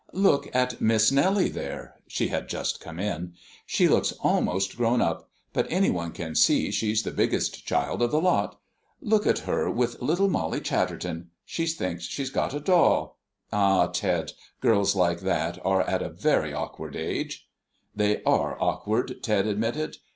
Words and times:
Look 0.13 0.49
at 0.55 0.81
Miss 0.81 1.11
Nellie 1.11 1.49
there." 1.49 1.93
(She 2.07 2.29
had 2.29 2.49
just 2.49 2.79
come 2.81 2.99
in.) 2.99 3.33
"She 3.67 3.87
looks 3.87 4.13
almost 4.23 4.75
grown 4.75 4.99
up, 4.99 5.29
but 5.53 5.67
any 5.71 5.91
one 5.91 6.11
can 6.11 6.33
see 6.33 6.71
she's 6.71 7.03
the 7.03 7.11
biggest 7.11 7.67
child 7.67 8.01
of 8.01 8.09
the 8.09 8.19
lot. 8.19 8.59
Look 8.99 9.27
at 9.27 9.37
her 9.45 9.69
with 9.69 10.01
little 10.01 10.27
Molly 10.27 10.59
Chatterton 10.59 11.29
she 11.45 11.67
thinks 11.67 12.05
she's 12.05 12.31
got 12.31 12.55
a 12.55 12.59
doll. 12.59 13.19
Ah, 13.53 13.89
Ted, 13.93 14.31
girls 14.59 14.95
like 14.95 15.19
that 15.19 15.63
are 15.63 15.83
at 15.83 16.01
a 16.01 16.09
very 16.09 16.51
awkward 16.51 16.95
age." 16.95 17.47
"They 17.95 18.23
are 18.23 18.59
awkward," 18.59 19.21
Ted 19.21 19.45
admitted. 19.45 19.97